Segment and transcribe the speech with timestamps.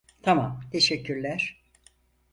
[0.23, 1.61] Tamam, teşekkürler.